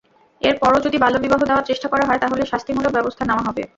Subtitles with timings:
[0.41, 3.63] এরপরও যদি বাল্যবিবাহ দেওয়ার চেষ্টা করা হয়, তাহলে শাস্তিমূলক ব্যবস্থা নেওয়া হবে।